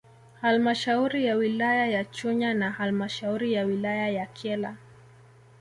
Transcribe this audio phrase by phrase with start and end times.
[0.41, 4.75] Halmashauri ya wilaya ya Chunya na halmashauri ya wilaya ya Kyela